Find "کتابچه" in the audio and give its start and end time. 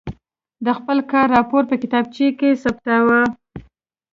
1.81-2.27